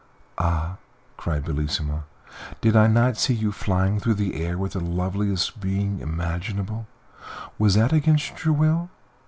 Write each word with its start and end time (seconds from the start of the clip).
"Ah!" 0.39 0.77
cried 1.15 1.45
Bellissima, 1.45 2.05
"did 2.59 2.75
I 2.75 2.87
not 2.87 3.17
see 3.17 3.35
you 3.35 3.51
flying 3.51 3.99
through 3.99 4.15
the 4.15 4.33
air 4.43 4.57
with 4.57 4.73
the 4.73 4.79
loveliest 4.79 5.59
being 5.59 5.99
imaginable? 5.99 6.87
Was 7.59 7.75
that 7.75 7.93
against 7.93 8.43
your 8.43 8.55
will?" 8.55 8.89